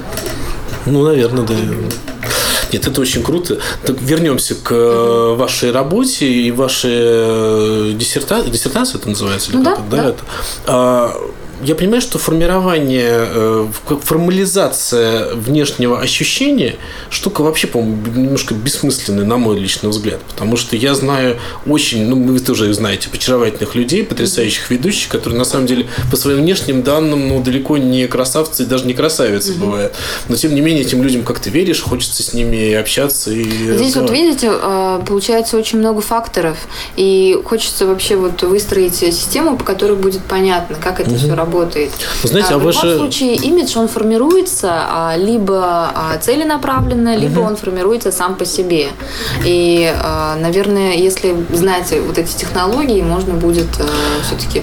[0.85, 1.55] Ну, наверное, да.
[2.73, 3.59] Нет, это очень круто.
[3.85, 8.43] Так вернемся к э, вашей работе и вашей э, диссерта...
[8.43, 9.51] диссертация это называется?
[9.53, 9.83] Ну да, это?
[9.91, 10.09] да.
[10.09, 10.19] Это.
[10.67, 11.13] А,
[11.63, 13.67] я понимаю, что формирование, э,
[14.03, 16.77] формализация внешнего ощущения
[17.11, 20.21] штука вообще, по-моему, немножко бессмысленная, на мой личный взгляд.
[20.29, 25.45] Потому что я знаю очень, ну, вы тоже знаете, очаровательных людей, потрясающих ведущих, которые на
[25.45, 29.95] самом деле по своим внешним данным, ну, далеко не красавцы и даже не красавицы бывают.
[30.29, 34.11] Но тем не менее, этим людям как-то веришь, хочется с ними общаться и Здесь вот
[34.11, 34.13] разговаривать.
[34.13, 36.59] видите, э, получается очень много факторов,
[36.97, 41.46] и хочется вообще вот выстроить систему, по которой будет понятно, как это все работает.
[42.23, 47.41] Вы знаете, а в вы любом случае имидж он формируется а, либо а, целенаправленно, либо
[47.41, 48.89] он формируется сам по себе.
[49.45, 53.69] И, а, наверное, если знать вот эти технологии, можно будет
[54.23, 54.63] все-таки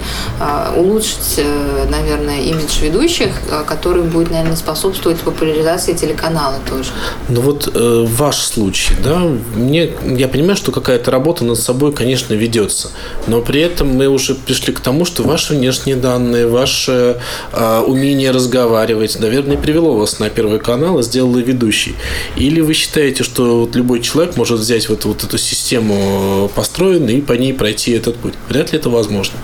[0.75, 6.89] улучшить, э, наверное, имидж ведущих, э, который будет, наверное, способствовать популяризации телеканала тоже.
[7.29, 9.19] Ну вот э, ваш случай, да,
[9.55, 12.89] мне, я понимаю, что какая-то работа над собой, конечно, ведется,
[13.27, 17.17] но при этом мы уже пришли к тому, что ваши внешние данные, ваше
[17.51, 21.95] э, умение разговаривать, наверное, привело вас на Первый канал и сделало ведущий.
[22.35, 27.21] Или вы считаете, что вот любой человек может взять вот, вот эту систему построенную и
[27.21, 28.33] по ней пройти этот путь?
[28.49, 29.37] Вряд ли это возможно.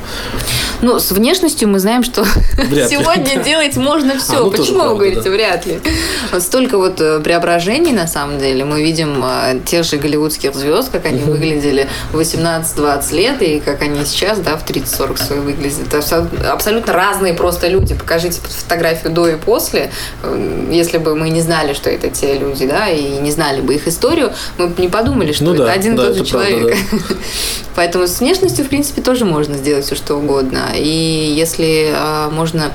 [0.81, 2.23] Ну, с внешностью мы знаем, что
[2.55, 2.97] Вряд ли.
[2.97, 4.37] сегодня делать можно все.
[4.37, 5.29] А, ну, Почему вы правда, говорите да.
[5.29, 5.79] вряд ли?
[6.39, 8.63] Столько вот э, преображений, на самом деле.
[8.63, 13.81] Мы видим э, тех же голливудских звезд, как они выглядели в 18-20 лет, и как
[13.81, 15.93] они сейчас, да, в 30-40 свои выглядят.
[15.93, 17.93] Это абсолютно разные просто люди.
[17.93, 19.91] Покажите фотографию до и после.
[20.23, 23.75] Э, Если бы мы не знали, что это те люди, да, и не знали бы
[23.75, 26.23] их историю, мы бы не подумали, что Ну это да, один и да, тот же
[26.23, 26.77] это правда, человек.
[27.75, 30.68] Поэтому с внешностью, в принципе, тоже можно сделать все, что угодно.
[30.77, 32.71] И если а, можно...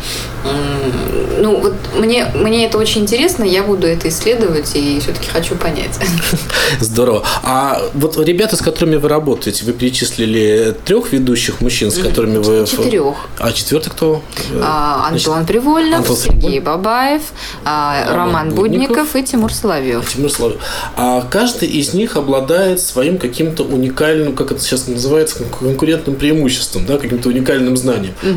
[1.41, 5.99] Ну, вот мне, мне это очень интересно, я буду это исследовать и все-таки хочу понять.
[6.81, 7.25] Здорово.
[7.43, 12.67] А вот ребята, с которыми вы работаете, вы перечислили трех ведущих мужчин, с которыми вы...
[12.67, 13.15] Четырех.
[13.39, 14.23] А четвертый кто?
[14.63, 17.23] А, Антон Привольнов, Антон Сергей Бабаев,
[17.65, 20.13] а, Роман Роман Будников Будников и Тимур Соловьев.
[20.13, 20.61] Тимур Соловьев.
[20.97, 26.87] А каждый из них обладает своим каким-то уникальным, как это сейчас называется, кон- конкурентным преимуществом,
[26.87, 27.84] да, каким-то уникальным знанием.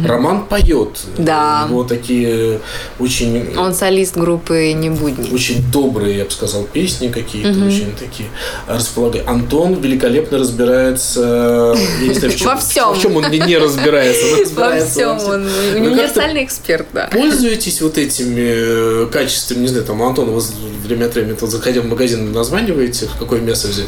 [0.06, 1.00] Роман поет.
[1.18, 1.66] Да.
[1.68, 2.60] У него такие
[3.00, 5.30] очень Он солист группы «Не будни».
[5.34, 8.30] очень добрые, я бы сказал, песни какие-то, очень такие
[8.68, 9.28] располагают.
[9.28, 11.76] Антон великолепно разбирается,
[12.14, 12.94] знаю, в чем, Во всем.
[12.94, 14.26] в чем он не, разбирается.
[14.26, 15.30] но Во разбирается всем всем.
[15.32, 17.10] он Вы универсальный эксперт, да.
[17.12, 20.42] Пользуетесь вот этими э, качествами, не знаю, там, Антон, вы
[20.84, 23.88] время от времени, заходя в магазин, названиваете, какое мясо взять?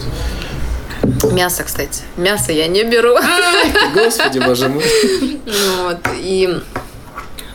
[1.31, 2.01] Мясо, кстати.
[2.17, 3.15] Мясо я не беру.
[3.93, 4.83] Господи, боже мой.
[5.83, 5.99] Вот.
[6.17, 6.61] И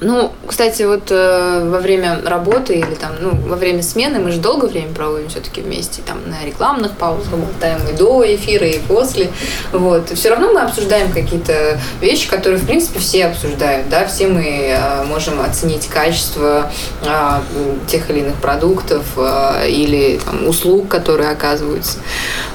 [0.05, 4.39] ну, кстати, вот э, во время работы или там, ну, во время смены мы же
[4.39, 9.31] долго время проводим все-таки вместе, там, на рекламных паузах болтаем и до эфира, и после.
[9.73, 10.11] Вот.
[10.11, 15.05] Все равно мы обсуждаем какие-то вещи, которые, в принципе, все обсуждают, да, все мы э,
[15.05, 16.71] можем оценить качество
[17.03, 17.41] э,
[17.87, 21.99] тех или иных продуктов э, или там, услуг, которые оказываются.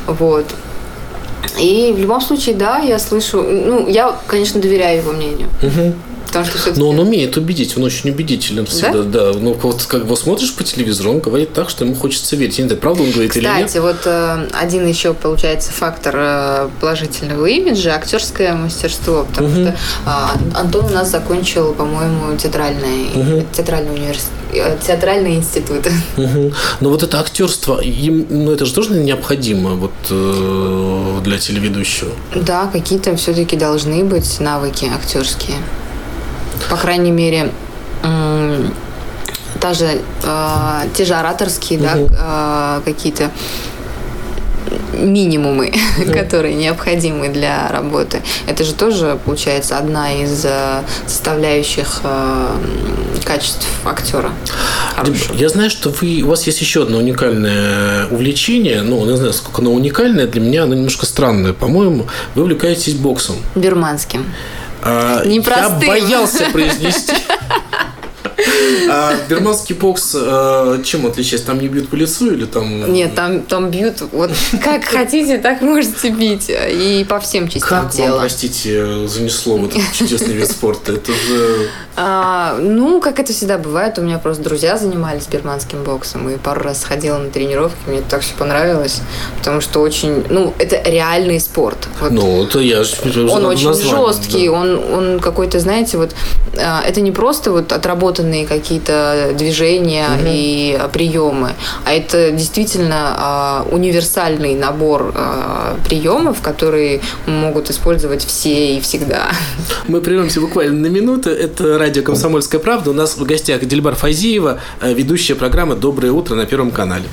[0.05, 0.45] Вот.
[1.59, 5.47] И в любом случае, да, я слышу, ну, я, конечно, доверяю его мнению.
[6.29, 6.79] Потому что.
[6.79, 9.31] Но он умеет убедить, он очень убедителен всегда, да.
[9.33, 12.59] Ну, вот как его смотришь по телевизору, он говорит так, что ему хочется верить.
[12.59, 13.65] Я не знаю, правда он говорит или нет.
[13.65, 20.09] Кстати, вот э, один еще получается фактор э, положительного имиджа актерское мастерство, потому что э,
[20.53, 23.09] Антон у нас закончил, по-моему, театральный,
[23.51, 25.87] театральный университет, э, театральный институт.
[26.17, 26.53] Мгм.
[26.79, 32.11] Но вот это актерство, им, ну это же тоже необходимо вот э, для телеведущего.
[32.35, 35.57] Да, какие-то все-таки должны быть навыки актерские.
[36.69, 37.51] По крайней мере,
[38.03, 38.73] м,
[39.59, 43.31] та же, э, те же ораторские, да, э, какие-то
[44.93, 45.73] минимумы,
[46.13, 48.21] которые необходимы для работы.
[48.47, 52.47] Это же тоже, получается, одна из э, составляющих э,
[53.25, 54.31] качеств актера.
[55.33, 58.81] Я знаю, что вы, у вас есть еще одно уникальное увлечение.
[58.81, 60.27] Ну, не знаю, сколько оно уникальное.
[60.27, 61.53] Для меня оно немножко странное.
[61.53, 63.37] По-моему, вы увлекаетесь боксом.
[63.55, 64.25] Бирманским.
[64.81, 65.81] А, Непростым.
[65.81, 67.13] Я боялся произнести.
[68.89, 71.47] А бирманский бокс э, чем отличается?
[71.47, 72.91] Там не бьют по лицу или там...
[72.91, 74.31] Нет, там, там бьют вот
[74.63, 76.49] как хотите, так можете бить.
[76.49, 78.11] И по всем частям Как тела.
[78.11, 80.93] вам, простите, занесло в этот чудесный вид спорта?
[80.93, 81.69] Это же...
[81.95, 86.61] А, ну, как это всегда бывает, у меня просто друзья занимались бирманским боксом, и пару
[86.61, 89.01] раз сходила на тренировки, мне так все понравилось,
[89.37, 91.87] потому что очень, ну, это реальный спорт.
[91.99, 92.95] Вот Ну, это я же
[93.29, 94.53] он очень название, жесткий, да.
[94.53, 96.15] он, он какой-то, знаете, вот
[96.57, 101.51] а, это не просто вот отработанные какие-то движения и а, приемы,
[101.85, 105.13] а это действительно универсальный набор
[105.85, 109.31] приемов, которые могут использовать все и всегда.
[109.87, 111.29] Мы прервемся буквально на минуту.
[111.29, 112.91] Это радио «Комсомольская правда».
[112.91, 117.05] У нас в гостях Дельбар Фазиева, э, ведущая программы «Доброе утро» на Первом канале.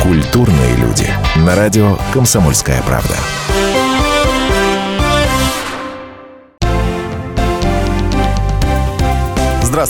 [0.00, 1.06] Культурные люди.
[1.44, 3.16] На радио «Комсомольская правда».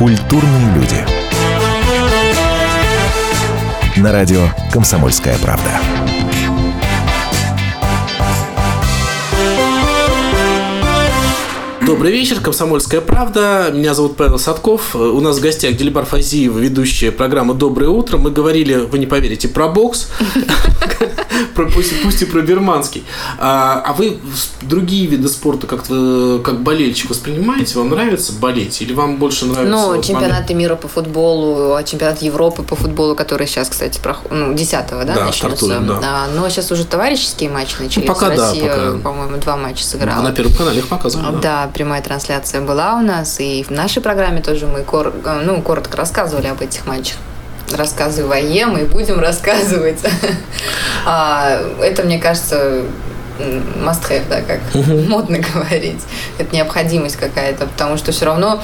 [0.00, 0.96] Культурные люди.
[3.98, 5.78] На радио «Комсомольская правда».
[11.84, 13.70] Добрый вечер, «Комсомольская правда».
[13.74, 14.96] Меня зовут Павел Садков.
[14.96, 18.16] У нас в гостях Дельбар Фазиева, ведущая программы «Доброе утро».
[18.16, 20.08] Мы говорили, вы не поверите, про бокс,
[21.54, 23.04] про, пусть, пусть и про бирманский.
[23.38, 24.18] А, а вы
[24.62, 27.78] другие виды спорта как-то как болельщик воспринимаете?
[27.78, 28.80] Вам нравится болеть?
[28.82, 29.70] Или вам больше нравится...
[29.76, 34.32] Ну, вот чемпионаты мира по футболу, а чемпионат Европы по футболу, который сейчас, кстати, проходит,
[34.32, 35.38] ну, 10 да, Да, начнется.
[35.56, 36.00] стартует, да.
[36.02, 38.06] А, но сейчас уже товарищеские матчи начались.
[38.06, 38.98] Ну, пока да, Россия, пока.
[38.98, 40.16] по-моему, два матча сыграла.
[40.16, 40.30] момент?
[40.30, 41.40] На Первом канале их показывают.
[41.40, 45.60] Да, прямая трансляция была у нас, и в нашей программе тоже мы кор- э, ну,
[45.62, 47.16] коротко рассказывали об этих матчах.
[47.72, 50.00] Рассказываем и будем рассказывать.
[51.06, 52.82] А, Это, мне кажется,
[53.38, 54.60] must have, да, как
[55.08, 56.02] модно говорить.
[56.38, 58.62] Это необходимость какая-то, потому что все равно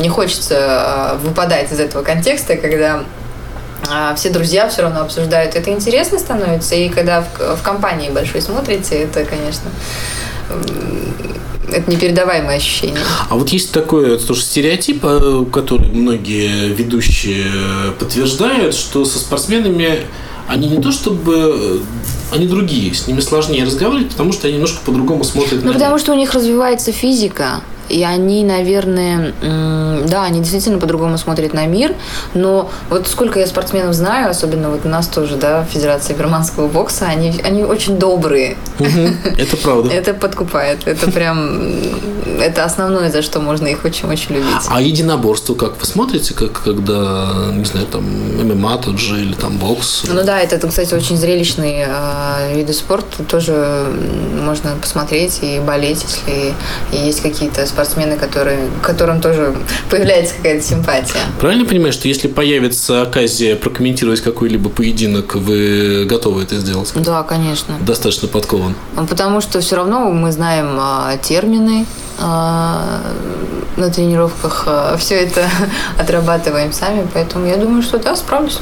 [0.00, 3.04] не хочется а, выпадать из этого контекста, когда
[3.90, 5.54] а, все друзья все равно обсуждают.
[5.54, 9.70] Это интересно становится, и когда в, в компании большой смотрите, это, конечно,
[11.72, 12.98] это непередаваемое ощущение.
[13.28, 17.44] А вот есть такой тоже стереотип, э, который многие ведущие
[17.98, 20.06] подтверждают, что со спортсменами
[20.48, 21.34] они не то чтобы...
[21.36, 21.78] э,
[22.34, 25.98] Они другие, с ними сложнее разговаривать, потому что они немножко по-другому смотрят Ну, на потому
[25.98, 29.32] что у них развивается физика, и они, наверное,
[30.06, 31.94] да, они действительно по-другому смотрят на мир,
[32.34, 36.68] но вот сколько я спортсменов знаю, особенно вот у нас тоже, да, в Федерации германского
[36.68, 38.56] бокса, они, они очень добрые.
[38.78, 39.90] Это правда.
[39.90, 41.72] Это подкупает, это прям,
[42.40, 44.66] это основное, за что можно их очень-очень любить.
[44.68, 45.78] А единоборство как?
[45.80, 50.04] Вы смотрите, как когда, не знаю, там ММА тот же или там бокс?
[50.08, 53.24] Ну да, это, кстати, очень зрелищный э, виды спорта.
[53.24, 53.86] Тоже
[54.42, 56.54] можно посмотреть и болеть, если
[56.92, 59.54] есть какие-то спортсмены, которые, которым тоже
[59.88, 61.14] появляется какая-то симпатия.
[61.38, 66.92] Правильно понимаю, что если появится оказия прокомментировать какой-либо поединок, вы готовы это сделать?
[66.96, 67.76] Да, конечно.
[67.80, 68.74] Достаточно подкован.
[68.96, 71.86] Ну, Потому что все равно мы знаем а, термины
[72.18, 74.66] на тренировках,
[74.98, 75.48] все это
[75.98, 78.58] отрабатываем сами, поэтому я думаю, что да, справлюсь.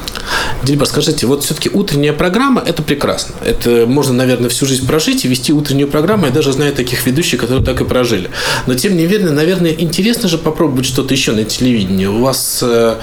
[0.62, 3.34] Дильбар, скажите, вот все-таки утренняя программа– это прекрасно.
[3.44, 6.26] Это можно, наверное, всю жизнь прожить и вести утреннюю программу.
[6.26, 8.30] Я даже знаю таких ведущих, которые так и прожили.
[8.66, 12.06] Но, тем не менее, наверное, интересно же попробовать что-то еще на телевидении.
[12.06, 12.96] У вас э,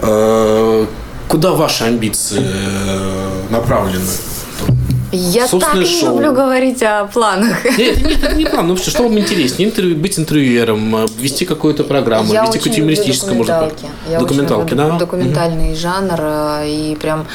[0.00, 0.86] э,
[1.28, 4.04] куда ваши амбиции э, направлены?
[5.10, 6.10] Я так Собственное не шоу.
[6.14, 7.64] люблю говорить о планах.
[7.78, 8.68] Нет, нет, это не план.
[8.68, 9.68] Ну что, что вам интереснее?
[9.68, 13.68] Интервью, быть интервьюером, э, вести какую-то программу, Я вести какую-то юмористическую, может быть.
[13.70, 14.10] документалки.
[14.10, 14.98] Я Документалки, очень люблю да?
[14.98, 17.26] Документальный жанр, э, и прям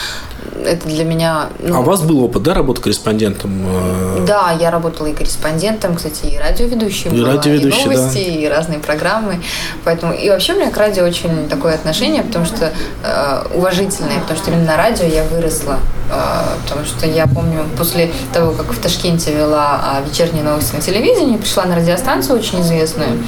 [0.65, 1.49] это для меня...
[1.59, 3.51] ну, А у вас был опыт, да, работы корреспондентом?
[3.65, 8.47] э, Да, я работала и корреспондентом, кстати, и радиоведущей И была, радиоведущей, и новости, и
[8.47, 9.41] разные программы.
[9.83, 12.71] Поэтому и вообще у меня к радио очень такое отношение, потому что
[13.03, 15.79] э, уважительное, потому что именно на радио я выросла.
[16.09, 20.81] Э, потому что я помню, после того, как в Ташкенте вела а, вечерние новости на
[20.81, 23.23] телевидении, пришла на радиостанцию очень известную,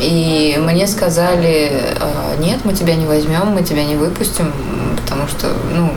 [0.00, 4.52] и мне сказали, э, нет, мы тебя не возьмем, мы тебя не выпустим,
[5.02, 5.92] потому что, ну,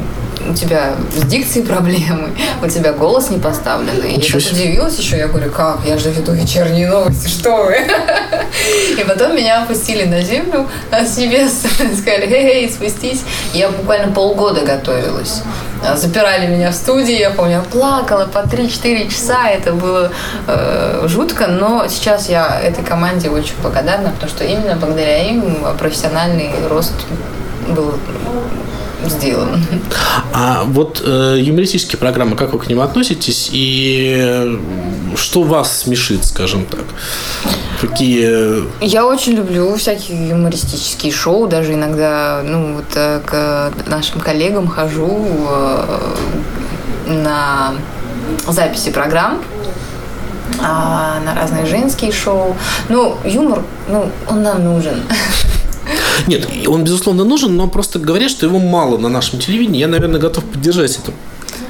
[0.50, 2.30] у тебя с дикцией проблемы,
[2.64, 4.12] у тебя голос не поставленный.
[4.12, 4.64] Я Ничего так себе.
[4.64, 7.78] удивилась еще, я говорю, как, я же веду вечерние новости, что вы?
[9.00, 11.64] И потом меня опустили на землю а с небес,
[12.00, 13.24] сказали, эй, спустись.
[13.54, 15.42] Я буквально полгода готовилась.
[15.86, 20.12] А, Запирали меня в студии, я помню, я плакала по 3-4 часа, это было
[20.48, 26.52] э, жутко, но сейчас я этой команде очень благодарна, потому что именно благодаря им профессиональный
[26.70, 26.94] рост
[27.68, 27.94] был
[29.06, 29.64] сделан.
[30.34, 34.58] А вот э, юмористические программы, как вы к ним относитесь и э,
[35.16, 36.86] что вас смешит, скажем так?
[37.80, 38.64] Какие...
[38.84, 45.28] Я очень люблю всякие юмористические шоу, даже иногда, ну, вот э, к нашим коллегам хожу
[45.50, 46.00] э,
[47.08, 47.74] на
[48.48, 49.42] записи программ,
[50.60, 52.56] а, на разные женские шоу.
[52.90, 55.04] Ну, юмор, ну, он нам нужен.
[56.26, 59.80] Нет, он, безусловно, нужен, но просто говорят, что его мало на нашем телевидении.
[59.80, 61.14] Я, наверное, готов поддержать эту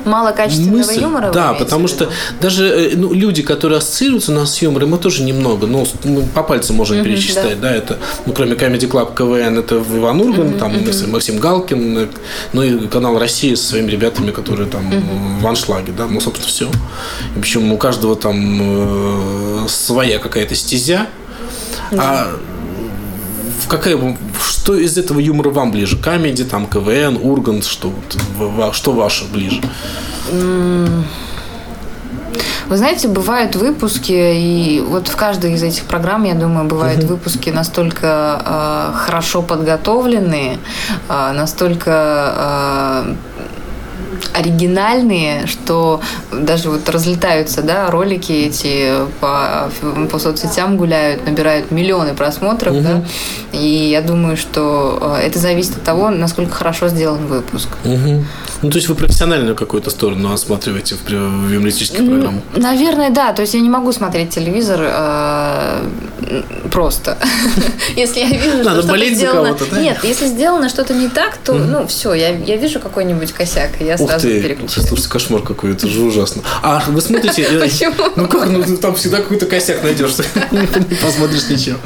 [0.06, 1.02] Мало качественного мысль.
[1.02, 1.32] юмора.
[1.32, 2.10] Да, потому что
[2.42, 5.86] даже э, ну, люди, которые ассоциируются у нас с юмором, мы тоже немного, ну,
[6.34, 7.74] по пальцам можем перечислять, да.
[7.74, 10.74] это, ну, кроме Comedy Club КВН, это Иван Ургант, там
[11.12, 12.08] Максим Галкин, э,
[12.54, 14.90] ну, и канал России со своими ребятами, которые там
[15.42, 16.70] в аншлаге, да, ну, собственно, все.
[17.36, 21.08] И причем у каждого там э, своя какая-то стезя,
[21.92, 22.38] а
[23.68, 25.98] в какая, что из этого юмора вам ближе?
[25.98, 27.94] Камеди, там, КВН, Ургант, что,
[28.72, 29.62] что ваше ближе?
[32.70, 37.50] Вы знаете, бывают выпуски, и вот в каждой из этих программ, я думаю, бывают выпуски
[37.50, 40.60] настолько э, хорошо подготовленные,
[41.08, 42.34] э, настолько
[43.06, 43.16] э,
[44.34, 46.02] оригинальные, что
[46.32, 49.70] даже вот разлетаются, да, ролики эти по,
[50.12, 53.04] по соцсетям гуляют, набирают миллионы просмотров, да,
[53.52, 57.70] и я думаю, что э, это зависит от того, насколько хорошо сделан выпуск.
[57.84, 58.26] Мгм.
[58.62, 62.44] Ну, то есть вы профессиональную какую-то сторону осматриваете в, в юмористических программах?
[62.56, 63.34] Наверное, да.
[63.34, 65.84] То есть я не могу смотреть телевизор э,
[66.72, 67.18] просто.
[67.96, 69.54] Если я вижу, Надо что что-то за сделано...
[69.54, 69.82] кого-то, да?
[69.82, 73.86] Нет, если сделано что-то не так, то, ну, все, я, я вижу какой-нибудь косяк, и
[73.98, 74.88] я Ух сразу ты, переключаюсь.
[74.88, 76.42] слушайте, кошмар какой, это же ужасно.
[76.62, 77.44] А вы смотрите...
[77.44, 77.96] э, Почему?
[78.16, 80.16] Ну как, ну там всегда какой-то косяк найдешь,
[80.52, 81.78] не посмотришь ничего.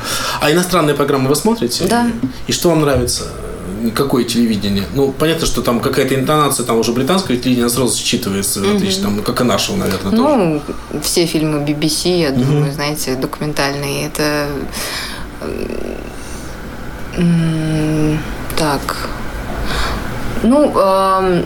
[0.41, 1.85] А иностранные программы вы смотрите?
[1.85, 2.07] Да.
[2.47, 3.23] И что вам нравится?
[3.95, 4.83] Какое телевидение?
[4.93, 9.23] Ну, понятно, что там какая-то интонация, там уже британское телевидение сразу считывается, в отличие, там,
[9.23, 10.21] как и нашего, наверное, тоже.
[10.21, 10.61] Ну,
[11.01, 14.47] все фильмы BBC, я думаю, знаете, документальные, это...
[18.57, 19.09] Так.
[20.43, 21.45] Ну, эм,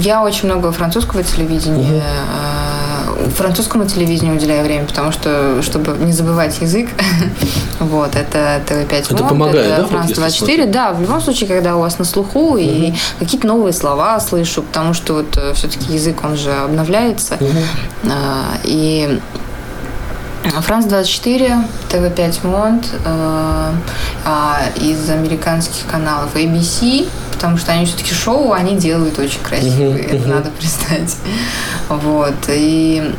[0.00, 6.60] я очень много французского телевидения, э, французскому телевидению уделяю время, потому что, чтобы не забывать
[6.60, 6.88] язык,
[7.80, 11.20] вот, это ТВ5 Это Монд, помогает, да, это вот Франс если 24, да, в любом
[11.20, 15.92] случае, когда у вас на слуху, и какие-то новые слова слышу, потому что вот все-таки
[15.92, 17.38] язык, он же обновляется,
[18.04, 19.20] А, и
[20.62, 23.72] Франс 24, ТВ5 Монт, э,
[24.76, 27.08] из американских каналов ABC,
[27.40, 31.16] потому что они все-таки шоу, они делают очень красивые, это надо признать.
[31.88, 33.14] Вот, и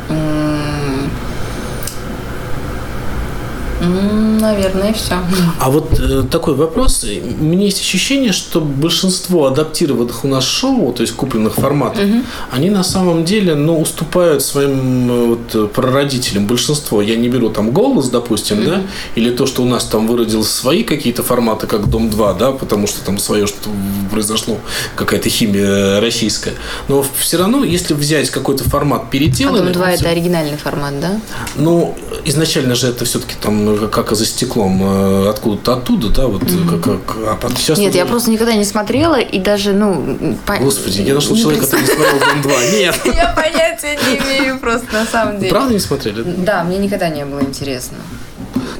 [3.82, 5.14] наверное, все.
[5.60, 7.04] А вот э, такой вопрос.
[7.04, 12.04] У меня есть ощущение, что большинство адаптированных у нас шоу, то есть купленных форматов,
[12.50, 16.46] они на самом деле ну, уступают своим э, вот, э, прародителям.
[16.46, 17.02] Большинство.
[17.02, 18.82] Я не беру там голос, допустим, да,
[19.14, 23.04] или то, что у нас там выродилось свои какие-то форматы, как Дом-2, да, потому что
[23.04, 23.70] там свое что
[24.10, 24.58] произошло,
[24.96, 26.54] какая-то химия российская.
[26.88, 29.72] Но все равно, если взять какой-то формат А переделанный...
[29.72, 31.20] Дом 2 он это оригинальный формат, да?
[31.56, 36.42] ну, изначально же это все-таки там э, как за стеклом э, откуда-то оттуда, да, вот
[36.42, 40.36] э, как, как а потом сейчас Нет, я просто никогда не смотрела, и даже, ну...
[40.46, 42.52] по- Господи, я нашел не человека, который не смотрел Дом 2.
[42.72, 43.00] Нет.
[43.14, 45.50] Я понятия не имею просто на самом деле.
[45.50, 46.22] Правда не смотрели?
[46.22, 47.98] Да, мне никогда не было интересно.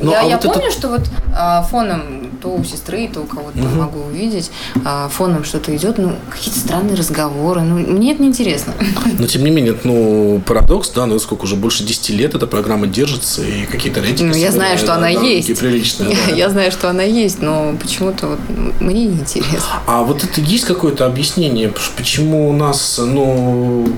[0.00, 1.02] Ну, я а я вот это- помню, что вот
[1.36, 3.68] а, фоном то у сестры, то у кого-то угу.
[3.68, 4.50] могу увидеть,
[4.84, 7.60] а, фоном что-то идет, ну, какие-то странные разговоры.
[7.60, 8.74] Ну, мне это неинтересно.
[9.18, 12.88] Но тем не менее, ну, парадокс, да, ну сколько уже больше 10 лет эта программа
[12.88, 14.32] держится, и какие-то рейтинги.
[14.32, 15.56] Ну, я знаю, что она есть.
[15.58, 16.32] Приличные, я, да.
[16.36, 18.40] я знаю, что она есть, но почему-то вот
[18.80, 19.80] мне неинтересно.
[19.86, 23.88] А вот это есть какое-то объяснение, почему у нас, ну,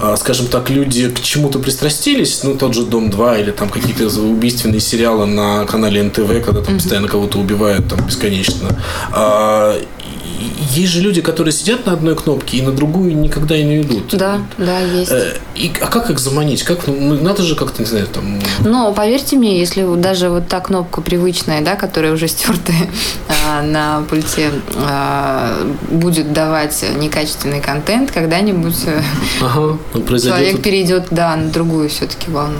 [0.00, 4.80] а, скажем так, люди к чему-то пристрастились, ну, тот же «Дом-2» или там какие-то убийственные
[4.80, 8.68] сериалы на канале НТВ, когда там постоянно кого-то убивают там бесконечно.
[10.70, 14.14] Есть же люди, которые сидят на одной кнопке и на другую никогда и не идут.
[14.16, 15.10] Да, да, есть.
[15.10, 16.62] Э, и, а как их заманить?
[16.62, 18.40] Как, ну, надо же как-то, не знаю, там...
[18.60, 22.88] Ну, поверьте мне, если даже вот та кнопка привычная, да, которая уже стертая
[23.46, 29.02] а, на пульте, а, будет давать некачественный контент, когда-нибудь э,
[29.40, 32.58] ага, ну, человек перейдет, да, на другую все-таки волну.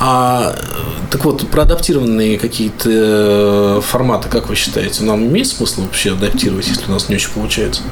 [0.00, 0.56] А,
[1.10, 6.68] так вот, про адаптированные какие-то э, форматы, как вы считаете, нам имеет смысл вообще адаптировать,
[6.68, 7.82] если у нас не очень получается?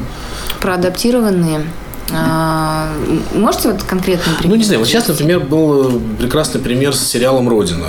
[0.61, 1.67] Про адаптированные
[2.13, 2.89] а,
[3.35, 4.51] можете вот конкретно пример?
[4.51, 4.79] Ну, не знаю.
[4.79, 7.87] Вот сейчас, например, был прекрасный пример с сериалом «Родина».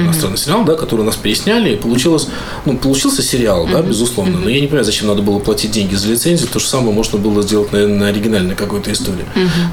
[0.00, 2.28] Иностранный сериал, да, который у нас пересняли, и получилось,
[2.64, 6.08] ну, получился сериал, да, безусловно, но я не понимаю, зачем надо было платить деньги за
[6.08, 9.24] лицензию, то же самое можно было сделать, наверное, на оригинальной какой-то истории.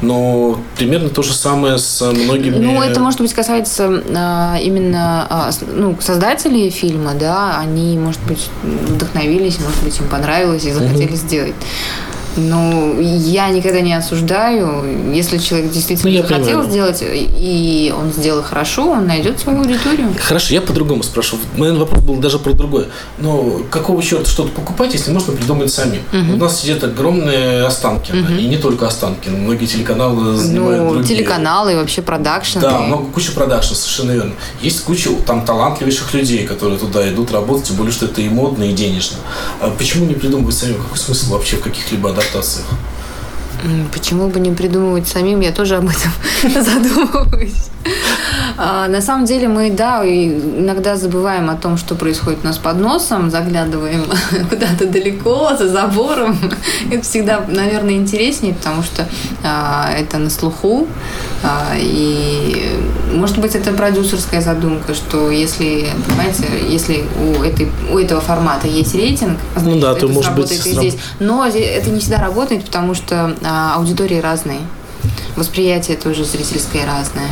[0.01, 2.57] Но примерно то же самое с многими...
[2.57, 8.49] Ну, это, может быть, касается а, именно а, ну, создателей фильма, да, они, может быть,
[8.63, 11.55] вдохновились, может быть, им понравилось и захотели сделать.
[12.35, 15.13] Ну, я никогда не осуждаю.
[15.13, 16.69] Если человек действительно ну, хотел понимаю.
[16.69, 20.13] сделать, и он сделал хорошо, он найдет свою аудиторию.
[20.19, 21.37] Хорошо, я по-другому спрошу.
[21.55, 22.87] Мой вопрос был даже про другое.
[23.19, 26.01] Но какого черта что-то покупать, если можно придумать сами?
[26.11, 26.33] Угу.
[26.33, 28.33] У нас сидят огромные останки, угу.
[28.33, 29.29] и не только останки.
[29.29, 31.17] Многие телеканалы занимают ну, другие.
[31.17, 32.59] телеканалы и вообще продакшн.
[32.59, 34.33] Да, много куча продакшн, совершенно верно.
[34.61, 38.63] Есть куча там талантливейших людей, которые туда идут работать, тем более, что это и модно,
[38.63, 39.17] и денежно.
[39.59, 40.73] А почему не придумывать сами?
[40.73, 42.67] Какой смысл вообще в каких-либо адаптациях.
[43.93, 46.11] Почему бы не придумывать самим, я тоже об этом
[46.63, 47.69] задумываюсь.
[48.57, 52.77] А, на самом деле мы, да, иногда забываем о том, что происходит у нас под
[52.77, 54.05] носом, заглядываем
[54.49, 56.37] куда-то далеко, за забором.
[56.91, 59.07] Это всегда, наверное, интереснее, потому что
[59.43, 60.87] а, это на слуху.
[61.43, 62.79] А, и,
[63.11, 68.95] может быть, это продюсерская задумка, что если, понимаете, если у, этой, у этого формата есть
[68.95, 70.95] рейтинг, ну, да, то может быть, и здесь.
[71.19, 74.61] Но это не всегда работает, потому что а, аудитории разные
[75.35, 77.27] восприятие тоже зрительское разное,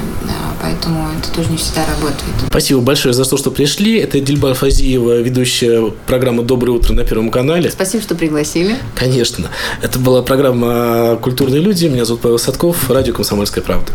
[0.61, 2.33] поэтому это тоже не всегда работает.
[2.47, 3.97] Спасибо большое за то, что пришли.
[3.99, 7.71] Это Дильбар Фазиева, ведущая программы «Доброе утро» на Первом канале.
[7.71, 8.77] Спасибо, что пригласили.
[8.95, 9.49] Конечно.
[9.81, 11.85] Это была программа «Культурные люди».
[11.85, 13.91] Меня зовут Павел Садков, радио «Комсомольская правда».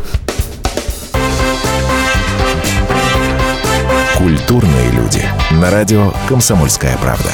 [4.16, 5.22] Культурные люди.
[5.52, 7.30] На радио «Комсомольская правда».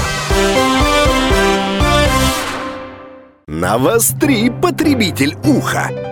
[3.47, 6.12] Навостри, потребитель уха!